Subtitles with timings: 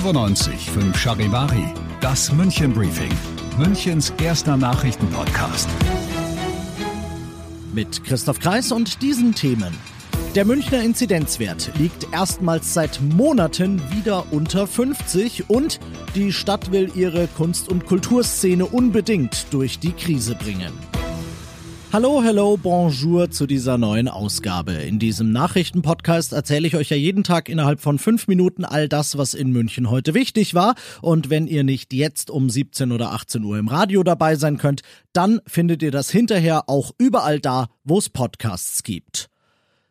[0.00, 3.10] 95 5 Charivari, das München Briefing,
[3.56, 5.70] Münchens erster Nachrichtenpodcast.
[7.72, 9.74] Mit Christoph Kreis und diesen Themen.
[10.34, 15.80] Der Münchner Inzidenzwert liegt erstmals seit Monaten wieder unter 50 und
[16.14, 20.74] die Stadt will ihre Kunst- und Kulturszene unbedingt durch die Krise bringen.
[21.96, 24.74] Hallo, hello, bonjour zu dieser neuen Ausgabe.
[24.74, 29.16] In diesem Nachrichtenpodcast erzähle ich euch ja jeden Tag innerhalb von fünf Minuten all das,
[29.16, 30.74] was in München heute wichtig war.
[31.00, 34.82] Und wenn ihr nicht jetzt um 17 oder 18 Uhr im Radio dabei sein könnt,
[35.14, 39.30] dann findet ihr das hinterher auch überall da, wo es Podcasts gibt.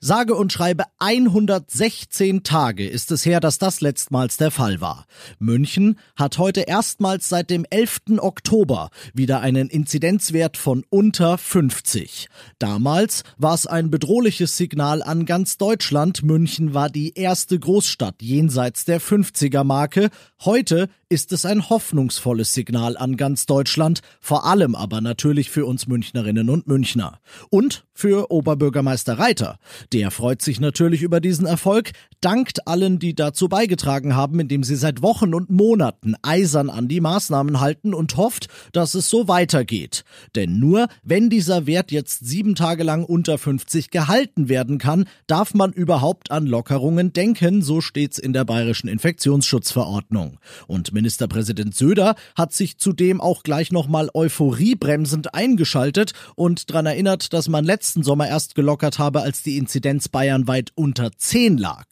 [0.00, 5.06] Sage und schreibe 116 Tage ist es her, dass das letztmals der Fall war.
[5.40, 8.18] München hat heute erstmals seit dem 11.
[8.18, 12.28] Oktober wieder einen Inzidenzwert von unter 50.
[12.60, 16.22] Damals war es ein bedrohliches Signal an ganz Deutschland.
[16.22, 20.10] München war die erste Großstadt jenseits der 50er Marke.
[20.44, 25.88] Heute ist es ein hoffnungsvolles Signal an ganz Deutschland, vor allem aber natürlich für uns
[25.88, 27.18] Münchnerinnen und Münchner.
[27.50, 29.58] Und für Oberbürgermeister Reiter.
[29.92, 34.76] Der freut sich natürlich über diesen Erfolg, dankt allen, die dazu beigetragen haben, indem sie
[34.76, 40.04] seit Wochen und Monaten eisern an die Maßnahmen halten und hofft, dass es so weitergeht.
[40.36, 45.52] Denn nur wenn dieser Wert jetzt sieben Tage lang unter 50 gehalten werden kann, darf
[45.52, 50.38] man überhaupt an Lockerungen denken, so steht's in der bayerischen Infektionsschutzverordnung.
[50.68, 57.48] Und Ministerpräsident Söder hat sich zudem auch gleich nochmal euphoriebremsend eingeschaltet und daran erinnert, dass
[57.48, 61.86] man letzten Sommer erst gelockert habe, als die Inzidenz bayernweit unter 10 lag.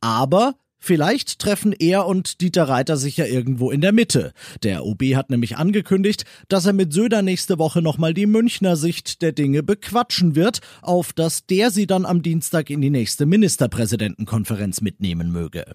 [0.00, 4.32] Aber Vielleicht treffen er und Dieter Reiter sich ja irgendwo in der Mitte.
[4.62, 9.20] Der OB hat nämlich angekündigt, dass er mit Söder nächste Woche nochmal die Münchner Sicht
[9.20, 14.80] der Dinge bequatschen wird, auf dass der sie dann am Dienstag in die nächste Ministerpräsidentenkonferenz
[14.80, 15.66] mitnehmen möge.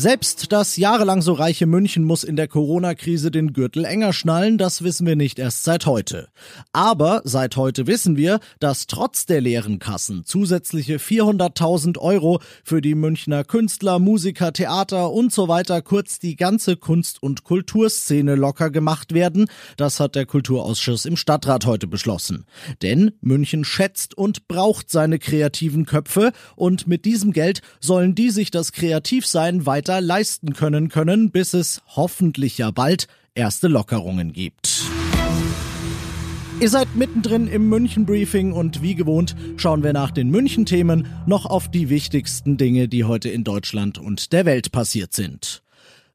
[0.00, 4.84] Selbst das jahrelang so reiche München muss in der Corona-Krise den Gürtel enger schnallen, das
[4.84, 6.28] wissen wir nicht erst seit heute.
[6.72, 12.94] Aber seit heute wissen wir, dass trotz der leeren Kassen zusätzliche 400.000 Euro für die
[12.94, 19.14] Münchner Künstler, Musiker, Theater und so weiter, kurz die ganze Kunst- und Kulturszene locker gemacht
[19.14, 19.50] werden.
[19.76, 22.44] Das hat der Kulturausschuss im Stadtrat heute beschlossen.
[22.82, 28.52] Denn München schätzt und braucht seine kreativen Köpfe und mit diesem Geld sollen die sich
[28.52, 34.82] das Kreativsein weiter weiter leisten können können, bis es hoffentlich ja bald erste Lockerungen gibt.
[36.60, 41.06] Ihr seid mittendrin im München Briefing und wie gewohnt schauen wir nach den München Themen
[41.26, 45.62] noch auf die wichtigsten Dinge, die heute in Deutschland und der Welt passiert sind.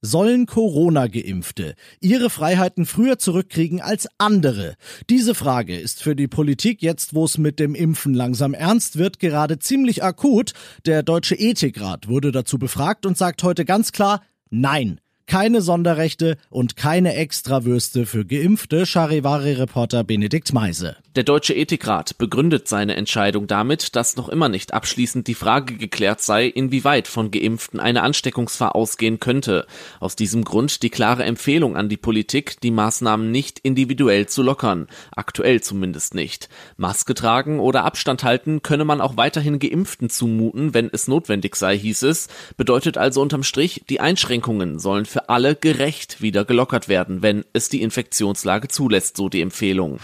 [0.06, 4.76] Sollen Corona-Geimpfte ihre Freiheiten früher zurückkriegen als andere?
[5.10, 9.20] Diese Frage ist für die Politik jetzt, wo es mit dem Impfen langsam ernst wird,
[9.20, 10.52] gerade ziemlich akut.
[10.86, 16.76] Der Deutsche Ethikrat wurde dazu befragt und sagt heute ganz klar, nein keine Sonderrechte und
[16.76, 20.98] keine Extrawürste für Geimpfte, Charivari-Reporter Benedikt Meise.
[21.16, 26.22] Der Deutsche Ethikrat begründet seine Entscheidung damit, dass noch immer nicht abschließend die Frage geklärt
[26.22, 29.68] sei, inwieweit von Geimpften eine Ansteckungsgefahr ausgehen könnte.
[30.00, 34.88] Aus diesem Grund die klare Empfehlung an die Politik, die Maßnahmen nicht individuell zu lockern.
[35.16, 36.50] Aktuell zumindest nicht.
[36.78, 41.78] Maske tragen oder Abstand halten könne man auch weiterhin Geimpften zumuten, wenn es notwendig sei,
[41.78, 42.28] hieß es.
[42.58, 47.70] Bedeutet also unterm Strich, die Einschränkungen sollen für alle gerecht wieder gelockert werden, wenn es
[47.70, 50.00] die Infektionslage zulässt, so die Empfehlung.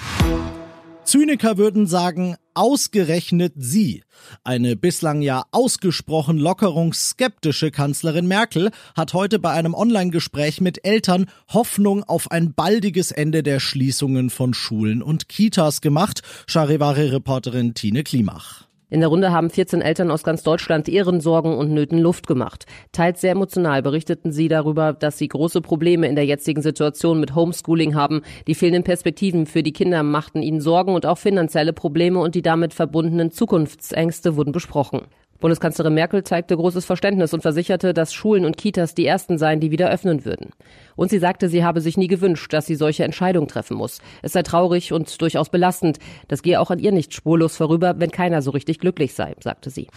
[1.04, 4.04] Zyniker würden sagen, ausgerechnet sie.
[4.44, 12.04] Eine bislang ja ausgesprochen lockerungsskeptische Kanzlerin Merkel hat heute bei einem Online-Gespräch mit Eltern Hoffnung
[12.04, 16.22] auf ein baldiges Ende der Schließungen von Schulen und Kitas gemacht.
[16.46, 18.69] Charivari-Reporterin Tine Klimach.
[18.92, 22.66] In der Runde haben 14 Eltern aus ganz Deutschland ihren Sorgen und Nöten Luft gemacht.
[22.92, 27.36] Teils sehr emotional berichteten sie darüber, dass sie große Probleme in der jetzigen Situation mit
[27.36, 28.22] Homeschooling haben.
[28.48, 32.42] Die fehlenden Perspektiven für die Kinder machten ihnen Sorgen und auch finanzielle Probleme und die
[32.42, 35.02] damit verbundenen Zukunftsängste wurden besprochen.
[35.40, 39.72] Bundeskanzlerin Merkel zeigte großes Verständnis und versicherte, dass Schulen und Kitas die ersten seien, die
[39.72, 40.52] wieder öffnen würden.
[40.96, 44.00] Und sie sagte, sie habe sich nie gewünscht, dass sie solche Entscheidungen treffen muss.
[44.22, 46.00] Es sei traurig und durchaus belastend.
[46.28, 49.70] Das gehe auch an ihr nicht spurlos vorüber, wenn keiner so richtig glücklich sei, sagte
[49.70, 49.88] sie.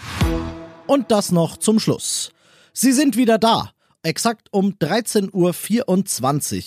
[0.86, 2.32] Und das noch zum Schluss.
[2.72, 3.70] Sie sind wieder da.
[4.04, 5.54] Exakt um 13.24 Uhr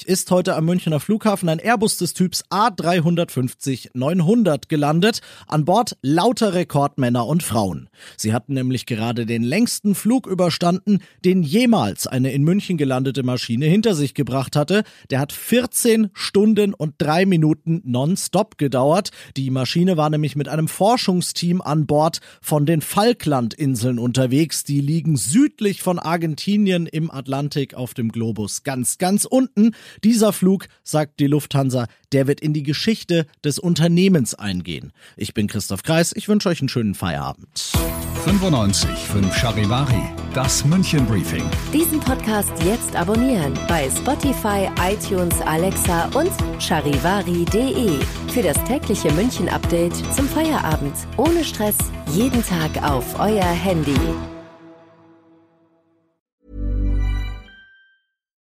[0.08, 5.20] ist heute am Münchner Flughafen ein Airbus des Typs A350-900 gelandet.
[5.46, 7.90] An Bord lauter Rekordmänner und Frauen.
[8.16, 13.66] Sie hatten nämlich gerade den längsten Flug überstanden, den jemals eine in München gelandete Maschine
[13.66, 14.86] hinter sich gebracht hatte.
[15.10, 19.12] Der hat 14 Stunden und drei Minuten nonstop gedauert.
[19.36, 24.64] Die Maschine war nämlich mit einem Forschungsteam an Bord von den Falklandinseln unterwegs.
[24.64, 29.72] Die liegen südlich von Argentinien im Atlantik auf dem Globus ganz, ganz unten.
[30.04, 34.94] Dieser Flug, sagt die Lufthansa, der wird in die Geschichte des Unternehmens eingehen.
[35.18, 37.72] Ich bin Christoph Kreis, ich wünsche euch einen schönen Feierabend.
[38.26, 40.04] 95 5 Charivari,
[40.36, 41.44] das München Briefing.
[41.74, 48.00] Diesen Podcast jetzt abonnieren bei Spotify, iTunes, Alexa und charivari.de.
[48.32, 50.94] Für das tägliche München Update zum Feierabend.
[51.18, 51.78] Ohne Stress,
[52.14, 53.96] jeden Tag auf euer Handy.